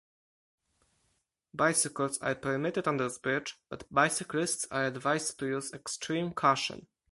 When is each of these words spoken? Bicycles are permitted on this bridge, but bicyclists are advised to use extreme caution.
Bicycles 1.53 2.17
are 2.23 2.33
permitted 2.33 2.87
on 2.87 2.97
this 2.97 3.19
bridge, 3.19 3.59
but 3.69 3.85
bicyclists 3.91 4.65
are 4.71 4.87
advised 4.87 5.37
to 5.37 5.45
use 5.45 5.71
extreme 5.73 6.33
caution. 6.33 6.87